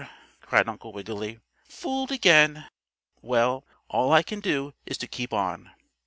cried 0.41 0.67
Uncle 0.67 0.91
Wiggily. 0.91 1.39
"Fooled 1.69 2.11
again! 2.11 2.67
Well, 3.21 3.67
all 3.87 4.11
I 4.11 4.23
can 4.23 4.39
do 4.39 4.73
is 4.83 4.97
to 4.97 5.07
keep 5.07 5.31
on." 5.31 5.75